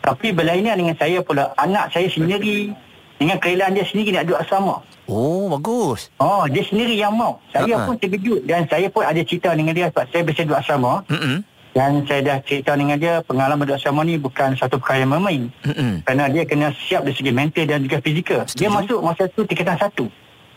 Tapi 0.00 0.36
berlainan 0.36 0.80
dengan 0.80 0.96
saya 0.96 1.20
pula. 1.24 1.52
Anak 1.56 1.92
saya 1.92 2.08
sendiri 2.08 2.72
dengan 3.20 3.36
kerelaan 3.36 3.76
dia 3.76 3.84
sendiri 3.84 4.16
nak 4.16 4.24
duduk 4.24 4.40
asrama. 4.40 4.80
Oh, 5.04 5.52
bagus. 5.52 6.08
Oh, 6.16 6.48
dia 6.48 6.64
sendiri 6.64 6.96
yang 6.96 7.12
mau. 7.12 7.36
Saya 7.52 7.76
Ha-ha. 7.76 7.84
pun 7.84 8.00
terkejut 8.00 8.48
dan 8.48 8.64
saya 8.64 8.88
pun 8.88 9.04
ada 9.04 9.20
cerita 9.20 9.52
dengan 9.52 9.76
dia 9.76 9.92
sebab 9.92 10.08
saya 10.08 10.22
biasa 10.24 10.40
duduk 10.48 10.58
asrama. 10.58 10.92
Hmm. 11.12 11.44
Dan 11.70 12.02
saya 12.02 12.20
dah 12.24 12.38
cerita 12.42 12.74
dengan 12.74 12.96
dia 12.96 13.20
pengalaman 13.22 13.62
duduk 13.62 13.76
asrama 13.76 14.00
ni 14.02 14.16
bukan 14.16 14.56
satu 14.56 14.80
perkara 14.80 15.04
yang 15.04 15.12
main. 15.12 15.52
Hmm. 15.62 16.00
Kerana 16.00 16.32
dia 16.32 16.48
kena 16.48 16.72
siap 16.72 17.04
dari 17.04 17.12
segi 17.12 17.30
mental 17.30 17.68
dan 17.68 17.84
juga 17.84 18.00
fizikal. 18.00 18.40
Dia 18.48 18.72
Setuju. 18.72 18.72
masuk 18.72 18.98
masa 19.04 19.22
tu 19.28 19.44
tingkatan 19.44 19.76
satu. 19.76 20.08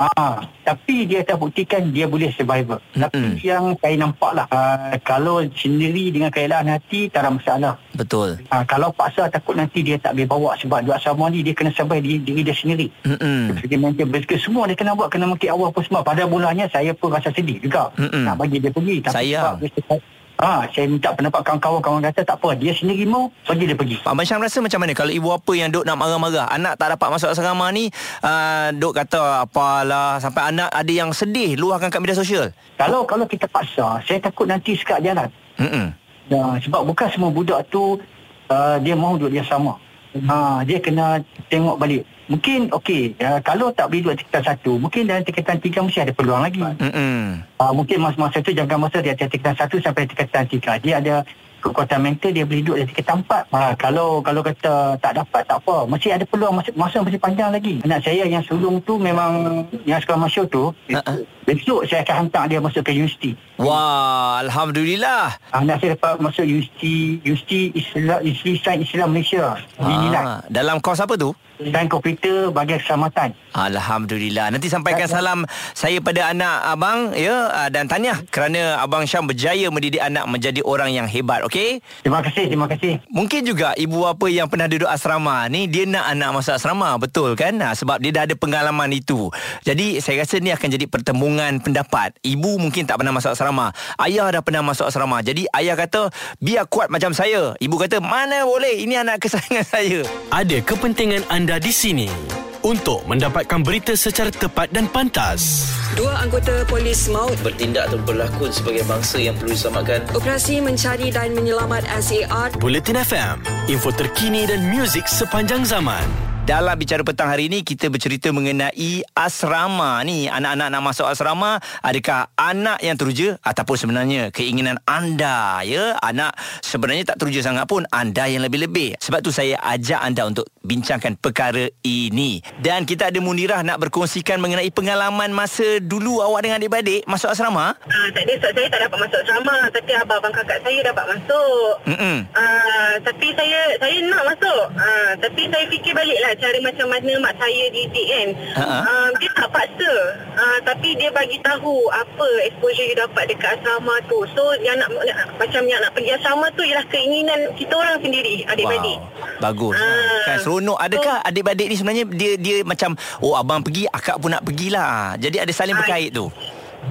Ah, 0.03 0.43
tapi 0.67 1.07
dia 1.07 1.23
telah 1.23 1.47
buktikan 1.47 1.87
dia 1.95 2.03
boleh 2.11 2.27
survival. 2.35 2.83
Mm-mm. 2.91 3.39
Tapi 3.39 3.39
yang 3.39 3.71
saya 3.79 3.95
nampak 3.95 4.31
lah, 4.35 4.45
ah, 4.51 4.99
kalau 4.99 5.39
sendiri 5.55 6.11
dengan 6.11 6.27
kerelaan 6.27 6.67
hati, 6.67 7.07
tak 7.07 7.23
ada 7.23 7.31
masalah. 7.31 7.73
Betul. 7.95 8.43
Ah, 8.51 8.67
kalau 8.67 8.91
paksa 8.91 9.31
takut 9.31 9.55
nanti 9.55 9.79
dia 9.79 9.95
tak 9.95 10.19
boleh 10.19 10.27
bawa 10.27 10.49
sebab 10.59 10.83
duduk 10.83 10.99
asrama 10.99 11.31
ni 11.31 11.39
dia 11.39 11.55
kena 11.55 11.71
survive 11.71 12.03
diri, 12.03 12.19
diri 12.19 12.41
dia 12.43 12.55
sendiri. 12.55 12.87
Hmm. 13.07 13.55
Mental, 13.83 14.07
basically 14.07 14.39
semua 14.39 14.67
dia 14.67 14.75
kena 14.75 14.95
buat, 14.95 15.07
kena 15.07 15.27
mungkin 15.27 15.49
awal 15.51 15.71
pun 15.71 15.83
semua. 15.87 16.03
Pada 16.03 16.27
mulanya 16.27 16.67
saya 16.67 16.91
pun 16.91 17.07
rasa 17.07 17.31
sedih 17.31 17.63
juga. 17.63 17.87
Mm-mm. 17.95 18.27
Nak 18.27 18.35
bagi 18.35 18.59
dia 18.59 18.71
pergi. 18.71 18.97
Tapi 18.99 19.15
Sayang. 19.15 19.55
sebab 19.55 19.55
dia, 19.63 19.97
Ah, 20.41 20.65
saya 20.73 20.89
minta 20.89 21.13
pendapat 21.13 21.45
kawan-kawan 21.45 21.79
kawan 21.79 22.01
kata 22.09 22.25
tak 22.25 22.41
apa 22.41 22.57
dia 22.57 22.73
sendiri 22.73 23.05
mau 23.05 23.29
bagi 23.45 23.69
dia 23.69 23.77
pergi. 23.77 24.01
Abang 24.01 24.25
Syam 24.25 24.41
rasa 24.41 24.59
macam 24.65 24.81
mana 24.81 24.97
kalau 24.97 25.13
ibu 25.13 25.29
apa 25.29 25.51
yang 25.53 25.69
duk 25.69 25.85
nak 25.85 25.95
marah-marah 25.95 26.49
anak 26.49 26.73
tak 26.75 26.97
dapat 26.97 27.07
masuk 27.13 27.29
asrama 27.29 27.69
ni 27.69 27.93
uh, 28.25 28.73
duk 28.73 28.97
kata 28.97 29.45
apalah 29.45 30.17
sampai 30.17 30.49
anak 30.49 30.73
ada 30.73 30.91
yang 30.91 31.13
sedih 31.13 31.53
luahkan 31.55 31.93
kat 31.93 32.01
media 32.01 32.17
sosial. 32.17 32.49
Kalau 32.81 33.05
kalau 33.05 33.29
kita 33.29 33.45
paksa, 33.45 34.01
saya 34.01 34.17
takut 34.19 34.49
nanti 34.49 34.73
sekat 34.73 35.05
jalan. 35.05 35.29
Hmm. 35.61 35.93
Ya, 36.27 36.57
sebab 36.65 36.81
bukan 36.81 37.07
semua 37.13 37.29
budak 37.29 37.69
tu 37.69 38.01
uh, 38.49 38.75
dia 38.81 38.97
mau 38.97 39.13
duduk 39.15 39.37
dia 39.37 39.45
sama. 39.45 39.77
Ha, 40.13 40.61
dia 40.61 40.77
kena 40.77 41.25
tengok 41.49 41.81
balik. 41.81 42.05
Mungkin 42.29 42.71
okey, 42.71 43.17
uh, 43.19 43.41
kalau 43.41 43.73
tak 43.73 43.89
boleh 43.89 44.13
duduk 44.13 44.23
tingkatan 44.23 44.43
satu, 44.53 44.71
mungkin 44.77 45.09
dalam 45.09 45.25
tingkatan 45.25 45.59
tiga 45.59 45.81
mesti 45.81 46.05
ada 46.05 46.13
peluang 46.13 46.45
lagi. 46.45 46.61
Hmm. 46.61 47.41
Uh, 47.57 47.73
mungkin 47.73 47.99
masa-masa 47.99 48.39
tu 48.39 48.53
jangka 48.53 48.77
masa 48.79 49.01
dia 49.01 49.17
ada 49.17 49.25
tingkatan 49.25 49.57
satu 49.57 49.75
sampai 49.81 50.05
tingkatan 50.07 50.45
tiga. 50.47 50.77
Dia 50.79 51.01
ada 51.01 51.15
kekuatan 51.63 51.99
mental 52.03 52.35
dia 52.35 52.43
boleh 52.43 52.59
duduk 52.59 52.75
di 52.75 52.83
tingkatan 52.91 53.23
empat. 53.23 53.43
Ha, 53.55 53.71
kalau 53.79 54.19
kalau 54.19 54.43
kata 54.43 54.99
tak 54.99 55.13
dapat 55.15 55.41
tak 55.47 55.63
apa. 55.63 55.87
Masih 55.87 56.11
ada 56.11 56.27
peluang 56.27 56.59
masa, 56.59 56.69
masa 56.75 56.99
masih 56.99 57.19
panjang 57.21 57.55
lagi. 57.55 57.79
Anak 57.87 58.03
saya 58.03 58.27
yang 58.27 58.43
sulung 58.43 58.83
tu 58.83 58.99
memang 58.99 59.63
yang 59.87 60.03
sekolah 60.03 60.27
masyur 60.27 60.45
tu. 60.51 60.75
Ha-ha. 60.91 61.23
Besok 61.43 61.83
saya 61.87 62.07
akan 62.07 62.15
hantar 62.27 62.47
dia 62.47 62.63
masuk 62.63 62.87
ke 62.87 62.95
universiti. 62.95 63.35
Wah, 63.59 64.39
alhamdulillah. 64.43 65.35
Anak 65.51 65.83
saya 65.83 65.99
dapat 65.99 66.19
masuk 66.23 66.47
universiti 66.47 67.19
Universiti 67.23 67.71
Islam 67.75 68.19
Universiti 68.23 68.59
Sains 68.63 68.87
Islam 68.87 69.07
Malaysia. 69.11 69.59
Ah, 69.79 70.39
dalam 70.47 70.79
kos 70.79 71.03
apa 71.03 71.19
tu? 71.19 71.35
Dan 71.59 71.87
komputer 71.87 72.49
bahagian 72.49 72.81
keselamatan. 72.81 73.29
Alhamdulillah. 73.53 74.51
Nanti 74.51 74.67
sampaikan 74.67 75.05
salam 75.05 75.45
saya 75.77 76.01
pada 76.01 76.33
anak 76.33 76.55
abang 76.65 77.13
ya 77.13 77.51
ah, 77.53 77.69
dan 77.69 77.85
tahniah 77.85 78.17
kerana 78.33 78.81
abang 78.81 79.05
Syam 79.05 79.29
berjaya 79.29 79.69
mendidik 79.69 80.01
anak 80.01 80.25
menjadi 80.25 80.65
orang 80.65 80.89
yang 80.95 81.05
hebat, 81.05 81.45
okey? 81.45 81.52
Terima 82.01 82.19
kasih, 82.25 82.45
terima 82.49 82.65
kasih. 82.65 82.97
Mungkin 83.13 83.45
juga 83.45 83.77
ibu 83.77 84.09
apa 84.09 84.25
yang 84.25 84.49
pernah 84.49 84.65
duduk 84.65 84.89
asrama 84.89 85.45
ni 85.53 85.69
dia 85.69 85.85
nak 85.85 86.09
anak 86.09 86.29
masuk 86.41 86.57
asrama, 86.57 86.97
betul 86.97 87.37
kan? 87.37 87.53
Ha, 87.61 87.77
sebab 87.77 88.01
dia 88.01 88.09
dah 88.09 88.23
ada 88.25 88.33
pengalaman 88.33 88.89
itu. 88.89 89.29
Jadi 89.61 90.01
saya 90.01 90.25
rasa 90.25 90.41
ni 90.41 90.49
akan 90.49 90.67
jadi 90.73 90.85
pertemuan 90.89 91.61
pendapat. 91.61 92.17
Ibu 92.25 92.57
mungkin 92.57 92.89
tak 92.89 92.97
pernah 92.97 93.13
masuk 93.13 93.37
asrama, 93.37 93.69
ayah 94.01 94.33
dah 94.33 94.41
pernah 94.41 94.65
masuk 94.65 94.89
asrama. 94.89 95.21
Jadi 95.21 95.45
ayah 95.53 95.77
kata 95.77 96.09
biar 96.41 96.65
kuat 96.65 96.89
macam 96.89 97.13
saya. 97.13 97.53
Ibu 97.61 97.75
kata 97.77 98.01
mana 98.01 98.43
boleh, 98.49 98.81
ini 98.81 98.97
anak 98.97 99.21
kesayangan 99.21 99.65
saya. 99.73 100.01
Ada 100.33 100.57
kepentingan 100.65 101.29
anda 101.29 101.61
di 101.61 101.69
sini 101.69 102.42
untuk 102.63 103.03
mendapatkan 103.05 103.59
berita 103.61 103.93
secara 103.93 104.31
tepat 104.31 104.71
dan 104.71 104.87
pantas. 104.87 105.69
Dua 105.93 106.15
anggota 106.17 106.65
polis 106.65 107.05
maut 107.11 107.37
Bertindak 107.45 107.91
atau 107.91 108.01
berlakon 108.01 108.49
sebagai 108.49 108.81
bangsa 108.89 109.21
yang 109.21 109.37
perlu 109.37 109.53
diselamatkan 109.53 110.01
operasi 110.17 110.57
mencari 110.63 111.13
dan 111.13 111.37
menyelamat 111.37 111.85
SAR 112.01 112.49
Buletin 112.57 112.97
FM, 112.97 113.45
info 113.69 113.93
terkini 113.93 114.49
dan 114.49 114.65
muzik 114.73 115.05
sepanjang 115.05 115.61
zaman. 115.67 116.33
Dalam 116.43 116.75
bicara 116.75 117.07
petang 117.07 117.31
hari 117.31 117.47
ini 117.47 117.63
kita 117.63 117.87
bercerita 117.87 118.27
mengenai 118.35 118.99
asrama 119.15 120.03
ni. 120.03 120.27
Anak-anak 120.27 120.75
nak 120.75 120.83
masuk 120.83 121.07
asrama, 121.07 121.63
adakah 121.79 122.27
anak 122.35 122.83
yang 122.83 122.99
teruja 122.99 123.39
ataupun 123.39 123.79
sebenarnya 123.79 124.27
keinginan 124.27 124.75
anda 124.83 125.63
ya? 125.63 125.95
Anak 126.03 126.35
sebenarnya 126.59 127.15
tak 127.15 127.23
teruja 127.23 127.47
sangat 127.47 127.63
pun, 127.63 127.87
anda 127.95 128.27
yang 128.27 128.43
lebih-lebih. 128.43 128.99
Sebab 128.99 129.23
tu 129.23 129.31
saya 129.31 129.55
ajak 129.63 130.03
anda 130.03 130.27
untuk 130.27 130.43
bincangkan 130.63 131.19
perkara 131.19 131.67
ini. 131.83 132.39
Dan 132.63 132.87
kita 132.87 133.11
ada 133.11 133.19
Munirah 133.19 133.61
nak 133.67 133.83
berkongsikan 133.83 134.39
mengenai 134.39 134.71
pengalaman 134.71 135.35
masa 135.35 135.83
dulu 135.83 136.23
awak 136.23 136.47
dengan 136.47 136.63
adik-beradik 136.63 137.03
masuk 137.03 137.35
asrama. 137.35 137.75
Ah, 137.75 138.07
tak 138.15 138.23
ada 138.23 138.33
sebab 138.39 138.51
saya 138.55 138.67
tak 138.71 138.81
dapat 138.87 138.97
masuk 139.03 139.19
asrama 139.27 139.55
tapi 139.75 139.91
abang-abang 139.91 140.33
kakak 140.33 140.59
saya 140.63 140.79
dapat 140.87 141.05
masuk. 141.11 141.71
Mm-mm. 141.83 142.17
Ah, 142.31 142.93
tapi 143.03 143.27
saya 143.35 143.59
saya 143.75 143.97
nak 144.07 144.23
masuk. 144.23 144.63
Ah, 144.79 145.11
tapi 145.19 145.41
saya 145.51 145.65
fikir 145.67 145.91
baliklah 145.91 146.33
cara 146.39 146.57
macam 146.63 146.87
mana 146.87 147.11
mak 147.19 147.33
saya 147.35 147.63
didik 147.75 148.07
kan. 148.07 148.27
Ha-ha. 148.63 148.77
Ah, 148.87 149.07
dia 149.19 149.29
tak 149.35 149.49
paksa. 149.51 149.93
Ah, 150.39 150.57
tapi 150.63 150.89
dia 150.95 151.11
bagi 151.11 151.37
tahu 151.43 151.91
apa 151.91 152.27
exposure 152.47 152.87
dia 152.87 153.03
dapat 153.03 153.35
dekat 153.35 153.59
asrama 153.59 153.99
tu. 154.07 154.23
So 154.31 154.55
yang 154.63 154.79
nak 154.79 154.87
macam 155.35 155.67
yang 155.67 155.83
nak 155.83 155.91
pergi 155.91 156.15
asrama 156.15 156.47
tu 156.55 156.63
ialah 156.63 156.87
keinginan 156.87 157.51
kita 157.59 157.75
orang 157.75 157.99
sendiri 157.99 158.47
adik-beradik. 158.47 158.99
Bagus. 159.43 159.75
Ah. 159.75 160.23
Kan 160.23 160.37
seronok. 160.53 160.77
Adakah 160.77 161.15
adik-beradik 161.25 161.67
ni 161.73 161.75
sebenarnya 161.75 162.05
dia 162.13 162.31
dia 162.37 162.57
macam 162.61 162.93
oh 163.25 163.33
abang 163.33 163.65
pergi, 163.65 163.89
akak 163.89 164.21
pun 164.21 164.29
nak 164.29 164.45
pergilah. 164.45 165.17
Jadi 165.17 165.41
ada 165.41 165.49
saling 165.49 165.73
Ah. 165.73 165.81
berkait 165.81 166.13
tu. 166.13 166.29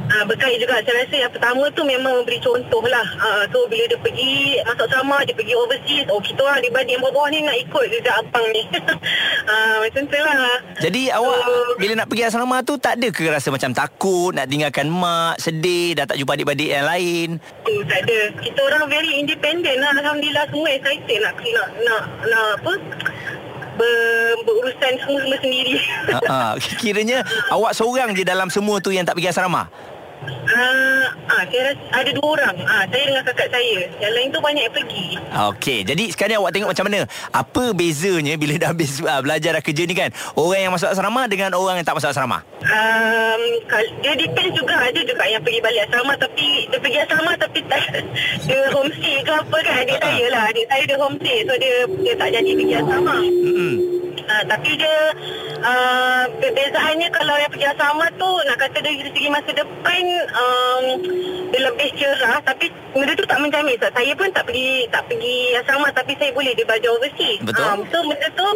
Ah, 0.08 0.24
berkait 0.24 0.56
juga 0.56 0.80
saya 0.80 1.04
rasa 1.04 1.16
yang 1.20 1.32
pertama 1.32 1.68
tu 1.76 1.84
memang 1.84 2.24
memberi 2.24 2.40
contoh 2.40 2.80
lah 2.88 3.04
ah, 3.20 3.44
so 3.52 3.68
bila 3.68 3.84
dia 3.84 4.00
pergi 4.00 4.56
masuk 4.64 4.88
asrama 4.88 5.20
dia 5.28 5.36
pergi 5.36 5.52
overseas 5.52 6.08
oh 6.08 6.20
kita 6.20 6.40
orang 6.40 6.64
adik-beradik 6.64 6.96
yang 6.96 7.04
bawah 7.04 7.28
ni 7.28 7.38
nak 7.44 7.56
ikut 7.60 7.84
jejak 7.92 8.16
abang 8.24 8.46
ni 8.56 8.62
ah, 9.52 9.76
macam 9.84 10.02
tu 10.08 10.16
lah 10.16 10.36
Jadi 10.80 11.02
awak 11.12 11.38
bila 11.76 11.92
nak 11.92 12.08
pergi 12.08 12.24
asrama 12.24 12.64
tu 12.64 12.80
tak 12.80 12.96
ada 12.96 13.08
ke 13.12 13.24
rasa 13.28 13.52
macam 13.52 13.70
takut 13.76 14.32
nak 14.32 14.48
tinggalkan 14.48 14.88
mak, 14.88 15.36
sedih 15.36 15.92
dah 15.92 16.08
tak 16.08 16.16
jumpa 16.16 16.40
adik-beradik 16.40 16.72
yang 16.72 16.88
lain? 16.88 17.28
tu 17.64 17.74
tak 17.84 18.00
ada 18.08 18.18
kita 18.40 18.60
orang 18.64 18.88
very 18.88 19.12
independent 19.20 19.76
lah 19.76 19.92
Alhamdulillah 19.92 20.44
semua 20.48 20.68
excited 20.72 21.18
nak 21.20 21.34
nak 21.36 21.68
nak, 21.84 22.02
nak 22.32 22.46
apa 22.60 22.72
ber, 23.76 24.36
berurusan 24.44 24.92
semua-semua 25.02 25.38
sendiri 25.40 25.74
Ha 26.12 26.20
ah, 26.28 26.52
kiranya 26.80 27.24
awak 27.48 27.72
seorang 27.76 28.12
je 28.16 28.24
dalam 28.24 28.48
semua 28.52 28.78
tu 28.82 28.90
yang 28.92 29.06
tak 29.06 29.16
pergi 29.16 29.32
asrama. 29.32 29.68
Ah, 30.52 31.06
ah, 31.32 31.42
saya 31.48 31.72
rasa 31.72 31.82
ada 31.90 32.10
dua 32.12 32.28
orang. 32.38 32.54
Ah, 32.66 32.84
saya 32.86 33.02
dengan 33.08 33.22
kakak 33.24 33.48
saya. 33.50 33.78
Yang 33.98 34.12
lain 34.12 34.28
tu 34.30 34.40
banyak 34.42 34.62
yang 34.68 34.74
pergi. 34.74 35.06
Okey, 35.52 35.78
jadi 35.86 36.04
sekarang 36.12 36.42
awak 36.42 36.52
tengok 36.52 36.70
macam 36.74 36.86
mana? 36.90 37.00
Apa 37.30 37.64
bezanya 37.72 38.34
bila 38.36 38.54
dah 38.58 38.70
habis 38.74 39.00
uh, 39.00 39.20
belajar 39.24 39.56
dah 39.56 39.62
kerja 39.64 39.82
ni 39.86 39.94
kan? 39.96 40.10
Orang 40.36 40.60
yang 40.60 40.72
masuk 40.74 40.92
asrama 40.92 41.24
dengan 41.26 41.56
orang 41.56 41.80
yang 41.80 41.86
tak 41.86 41.96
masuk 41.96 42.10
asrama. 42.12 42.44
Um, 42.62 43.42
dia 44.02 44.14
depends 44.14 44.54
juga 44.54 44.76
Ada 44.78 45.02
juga 45.02 45.24
yang 45.26 45.42
pergi 45.42 45.58
balik 45.58 45.82
asrama 45.90 46.14
Tapi 46.14 46.70
Dia 46.70 46.78
pergi 46.78 46.98
asrama 47.02 47.32
Tapi 47.34 47.58
tak 47.66 47.82
Dia 48.46 48.60
homestay 48.70 49.18
ke 49.18 49.32
apa 49.34 49.56
kan 49.66 49.74
Adik 49.82 49.98
saya 49.98 50.26
lah 50.30 50.42
Adik 50.46 50.66
saya 50.70 50.82
dia 50.86 50.96
homestay 50.96 51.38
So 51.42 51.54
dia 51.58 51.74
Dia 52.06 52.14
tak 52.14 52.28
jadi 52.38 52.50
pergi 52.54 52.74
asrama 52.78 53.16
Hmm. 53.42 53.74
uh, 54.30 54.42
Tapi 54.46 54.70
dia 54.78 54.94
uh, 55.62 56.24
Perbezaannya 56.42 57.08
Kalau 57.14 57.34
yang 57.38 57.50
pergi 57.50 57.66
tu 58.18 58.30
Nak 58.50 58.56
kata 58.58 58.78
dari 58.82 58.98
segi 59.00 59.28
masa 59.30 59.50
depan 59.54 60.04
um, 60.34 60.84
Dia 61.54 61.60
lebih 61.70 61.88
cerah. 61.96 62.38
Tapi 62.42 62.66
Benda 62.92 63.12
tu 63.16 63.24
tak 63.24 63.40
menjamin 63.40 63.74
Sebab 63.80 63.92
saya 63.96 64.12
pun 64.12 64.28
tak 64.34 64.44
pergi 64.44 64.84
Tak 64.92 65.02
pergi 65.08 65.38
asrama 65.56 65.88
Tapi 65.94 66.12
saya 66.20 66.30
boleh 66.36 66.52
Dia 66.52 66.66
belajar 66.66 66.90
overseas. 66.92 67.38
Betul. 67.40 67.64
Um, 67.64 67.80
So 67.88 67.98
benda 68.04 68.28
tu 68.34 68.48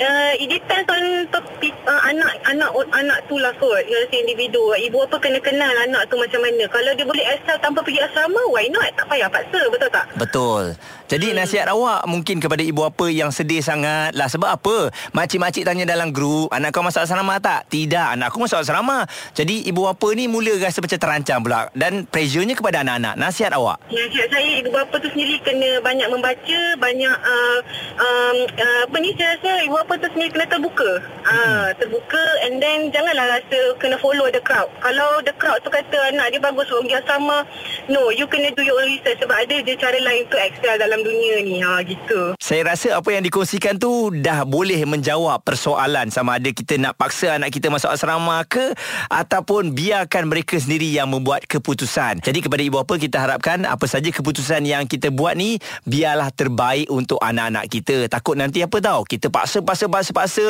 uh, 0.00 0.32
It 0.40 0.48
depends 0.48 0.88
on 0.88 1.04
uh, 1.28 2.02
Anak 2.08 2.32
Anak 2.48 2.70
anak 2.94 3.18
tu 3.28 3.36
lah 3.36 3.52
kot. 3.60 3.82
Yang 3.84 4.08
si 4.08 4.16
individu. 4.24 4.72
Ibu 4.72 5.04
apa 5.04 5.16
kena 5.20 5.38
kenal 5.42 5.74
Anak 5.84 6.08
tu 6.08 6.16
macam 6.16 6.40
mana. 6.40 6.64
Kalau 6.70 6.90
dia 6.96 7.04
boleh 7.04 7.24
asal 7.28 7.56
Tanpa 7.60 7.84
pergi 7.84 8.00
asrama 8.00 8.40
Why 8.48 8.70
not? 8.72 8.88
Tak 8.96 9.06
payah 9.10 9.28
paksa 9.28 9.60
Betul 9.68 9.90
tak? 9.92 10.06
Betul. 10.16 10.64
Jadi 11.04 11.36
nasihat 11.36 11.68
awak 11.68 12.08
mungkin 12.08 12.40
kepada 12.40 12.64
ibu 12.64 12.80
apa 12.80 13.12
yang 13.12 13.28
sedih 13.28 13.60
sangat? 13.60 14.16
Lah 14.16 14.26
sebab 14.26 14.56
apa? 14.56 14.88
Makcik-makcik 15.12 15.68
tanya 15.68 15.84
dalam 15.84 16.10
grup 16.10 16.43
tu 16.44 16.52
Anak 16.52 16.76
kau 16.76 16.84
masuk 16.84 17.00
asrama 17.00 17.40
tak? 17.40 17.64
Tidak 17.72 18.20
Anak 18.20 18.28
aku 18.28 18.44
masuk 18.44 18.60
asrama 18.60 19.08
Jadi 19.32 19.64
ibu 19.64 19.88
bapa 19.88 20.12
ni 20.12 20.28
Mula 20.28 20.60
rasa 20.60 20.84
macam 20.84 21.00
terancam 21.00 21.40
pula 21.40 21.72
Dan 21.72 22.04
pressure-nya 22.04 22.52
kepada 22.52 22.84
anak-anak 22.84 23.16
Nasihat 23.16 23.56
awak 23.56 23.80
Nasihat 23.88 24.28
saya 24.28 24.60
ibu 24.60 24.70
bapa 24.74 25.00
tu 25.00 25.08
sendiri 25.14 25.38
kena 25.46 25.78
banyak 25.78 26.08
membaca, 26.10 26.60
banyak 26.82 27.16
uh, 27.22 27.58
um, 28.02 28.36
uh, 28.50 28.80
apa 28.90 28.96
ni 28.98 29.14
saya 29.14 29.38
rasa 29.38 29.50
ibu 29.62 29.78
bapa 29.78 29.94
tu 30.02 30.08
sendiri 30.10 30.30
kena 30.34 30.46
terbuka. 30.50 30.90
Uh, 31.22 31.68
terbuka 31.78 32.22
and 32.48 32.58
then 32.58 32.90
janganlah 32.90 33.38
rasa 33.38 33.60
kena 33.78 33.94
follow 34.02 34.26
the 34.34 34.42
crowd. 34.42 34.66
Kalau 34.82 35.22
the 35.22 35.30
crowd 35.38 35.62
tu 35.62 35.70
kata 35.70 36.10
anak 36.10 36.34
dia 36.34 36.42
bagus 36.42 36.66
orang 36.74 36.90
sama, 37.06 37.46
no, 37.86 38.10
you 38.10 38.26
kena 38.26 38.50
do 38.58 38.66
your 38.66 38.74
own 38.74 38.90
research 38.90 39.22
sebab 39.22 39.36
ada 39.38 39.56
je 39.62 39.72
cara 39.78 39.98
lain 40.02 40.26
untuk 40.26 40.40
excel 40.42 40.74
dalam 40.82 41.00
dunia 41.06 41.34
ni. 41.46 41.62
Ha 41.62 41.84
gitu. 41.86 42.34
Saya 42.42 42.74
rasa 42.74 42.98
apa 42.98 43.08
yang 43.14 43.22
dikongsikan 43.22 43.78
tu 43.78 44.10
dah 44.10 44.42
boleh 44.42 44.82
menjawab 44.82 45.46
persoalan 45.46 46.10
sama 46.10 46.33
ada 46.34 46.50
kita 46.50 46.74
nak 46.78 46.98
paksa 46.98 47.38
anak 47.38 47.54
kita 47.54 47.70
masuk 47.70 47.90
asrama 47.90 48.42
ke 48.46 48.74
ataupun 49.10 49.74
biarkan 49.74 50.26
mereka 50.26 50.58
sendiri 50.58 50.90
yang 50.90 51.10
membuat 51.10 51.46
keputusan. 51.46 52.18
Jadi 52.22 52.38
kepada 52.42 52.62
ibu 52.62 52.82
bapa 52.82 52.98
kita 52.98 53.22
harapkan 53.22 53.62
apa 53.66 53.86
saja 53.86 54.10
keputusan 54.10 54.66
yang 54.66 54.86
kita 54.90 55.14
buat 55.14 55.38
ni 55.38 55.62
biarlah 55.86 56.34
terbaik 56.34 56.90
untuk 56.90 57.22
anak-anak 57.22 57.70
kita. 57.70 58.10
Takut 58.10 58.34
nanti 58.34 58.62
apa 58.62 58.78
tahu 58.80 59.06
kita 59.06 59.30
paksa 59.30 59.62
paksa 59.62 59.86
paksa 59.86 60.10
paksa 60.10 60.46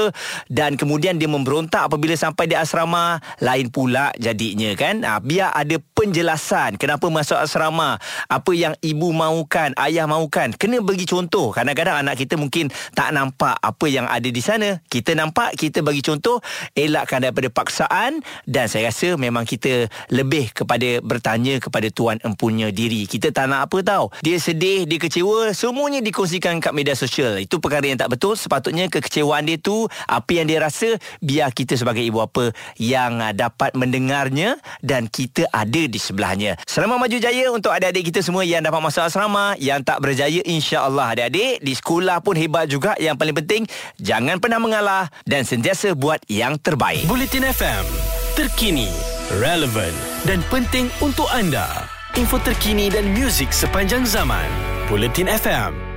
dan 0.49 0.77
kemudian 0.79 1.17
dia 1.21 1.29
memberontak 1.29 1.89
apabila 1.91 2.15
sampai 2.15 2.49
di 2.49 2.57
asrama 2.57 3.21
lain 3.41 3.69
pula 3.69 4.13
jadinya 4.17 4.73
kan. 4.77 5.05
Ha, 5.05 5.21
biar 5.21 5.53
ada 5.53 5.77
penjelasan 5.95 6.77
kenapa 6.77 7.09
masuk 7.09 7.37
asrama, 7.41 7.99
apa 8.29 8.51
yang 8.55 8.75
ibu 8.85 9.11
mahukan, 9.11 9.75
ayah 9.81 10.05
mahukan. 10.05 10.55
Kena 10.55 10.85
bagi 10.85 11.09
contoh. 11.09 11.51
Kadang-kadang 11.51 12.05
anak 12.05 12.21
kita 12.21 12.37
mungkin 12.37 12.69
tak 12.93 13.11
nampak 13.17 13.57
apa 13.59 13.87
yang 13.89 14.07
ada 14.07 14.29
di 14.29 14.43
sana. 14.45 14.79
Kita 14.87 15.17
nampak, 15.17 15.57
kita 15.57 15.74
bagi 15.81 16.05
contoh, 16.05 16.39
elakkan 16.77 17.25
daripada 17.25 17.49
paksaan 17.49 18.21
dan 18.45 18.69
saya 18.69 18.93
rasa 18.93 19.17
memang 19.17 19.49
kita 19.49 19.89
lebih 20.13 20.53
kepada 20.53 21.01
bertanya 21.01 21.59
kepada 21.59 21.89
tuan 21.89 22.21
empunya 22.21 22.69
diri. 22.69 23.09
Kita 23.09 23.33
tak 23.33 23.49
nak 23.49 23.71
apa 23.71 23.81
tahu. 23.81 24.13
Dia 24.21 24.37
sedih, 24.37 24.85
dia 24.85 24.99
kecewa, 25.01 25.51
semuanya 25.57 26.05
dikongsikan 26.05 26.61
kat 26.61 26.77
media 26.77 26.93
sosial. 26.93 27.41
Itu 27.41 27.59
perkara 27.59 27.89
yang 27.89 27.99
tak 27.99 28.13
betul. 28.13 28.37
Sepatutnya 28.37 28.87
kekecewaan 28.93 29.49
dia 29.49 29.57
tu, 29.57 29.89
apa 30.05 30.31
yang 30.35 30.47
dia 30.51 30.61
rasa, 30.61 30.99
biar 31.25 31.51
kita 31.55 31.79
sebagai 31.79 32.05
ibu 32.05 32.21
apa 32.21 32.53
yang 32.77 33.23
uh, 33.23 33.33
dapat 33.33 33.73
mendengarnya 33.79 34.59
dan 34.83 35.09
kita 35.09 35.47
ada 35.55 35.83
di 35.87 35.97
sebelahnya. 35.97 36.59
Selamat 36.69 36.99
maju 37.01 37.17
jaya 37.17 37.49
untuk 37.55 37.71
adik-adik 37.71 38.11
kita 38.13 38.21
semua 38.21 38.43
yang 38.43 38.61
dapat 38.61 38.81
masuk 38.83 39.07
asrama, 39.07 39.55
yang 39.63 39.81
tak 39.81 40.03
berjaya 40.03 40.43
insya-Allah 40.45 41.15
adik-adik 41.15 41.63
di 41.63 41.73
sekolah 41.73 42.21
pun 42.21 42.35
hebat 42.35 42.67
juga. 42.67 42.99
Yang 42.99 43.17
paling 43.17 43.37
penting 43.45 43.63
jangan 44.03 44.37
pernah 44.43 44.59
mengalah 44.59 45.05
dan 45.25 45.47
sentiasa 45.55 45.95
buat 45.95 46.19
yang 46.27 46.59
terbaik. 46.59 47.07
Bulletin 47.07 47.47
FM, 47.47 47.87
terkini, 48.35 48.91
relevan 49.39 49.95
dan 50.27 50.43
penting 50.51 50.91
untuk 50.99 51.31
anda. 51.31 51.87
Info 52.19 52.43
terkini 52.43 52.91
dan 52.91 53.15
muzik 53.15 53.55
sepanjang 53.55 54.03
zaman. 54.03 54.51
Bulletin 54.91 55.31
FM 55.31 55.94